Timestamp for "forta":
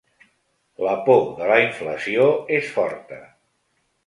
2.79-3.21